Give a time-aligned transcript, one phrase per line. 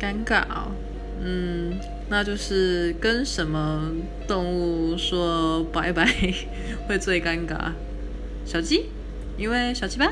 [0.00, 0.72] 尴尬哦。
[1.22, 3.92] 嗯那就是跟什么
[4.26, 6.04] 动物说拜拜
[6.88, 7.72] 会最尴尬？
[8.44, 8.86] 小鸡？
[9.36, 10.10] 因为小鸡吧。